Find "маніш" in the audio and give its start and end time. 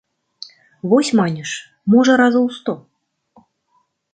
1.19-1.51